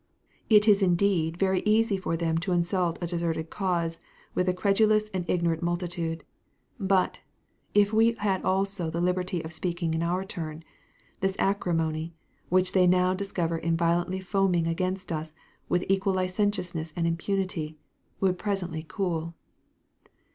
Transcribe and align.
It 0.49 0.67
is 0.67 0.81
indeed 0.81 1.37
very 1.37 1.61
easy 1.63 1.95
for 1.95 2.17
them 2.17 2.39
to 2.39 2.51
insult 2.53 2.97
a 3.03 3.05
deserted 3.05 3.51
cause 3.51 3.99
with 4.33 4.47
the 4.47 4.53
credulous 4.55 5.09
and 5.11 5.29
ignorant 5.29 5.61
multitude; 5.61 6.23
but, 6.79 7.19
if 7.75 7.93
we 7.93 8.13
had 8.13 8.43
also 8.43 8.89
the 8.89 8.99
liberty 8.99 9.43
of 9.43 9.53
speaking 9.53 9.93
in 9.93 10.01
our 10.01 10.25
turn, 10.25 10.63
this 11.19 11.35
acrimony, 11.37 12.15
which 12.49 12.71
they 12.71 12.87
now 12.87 13.13
discover 13.13 13.59
in 13.59 13.77
violently 13.77 14.19
foaming 14.19 14.65
against 14.65 15.11
us 15.11 15.35
with 15.69 15.85
equal 15.87 16.13
licentiousness 16.13 16.91
and 16.95 17.05
impunity, 17.05 17.77
would 18.19 18.39
presently 18.39 18.81
cool. 18.87 19.35